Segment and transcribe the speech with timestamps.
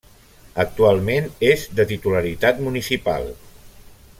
[0.61, 3.29] Actualment és de titularitat municipal.